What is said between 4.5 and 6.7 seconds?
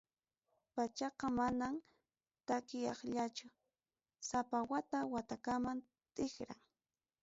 wata watakamam tikran.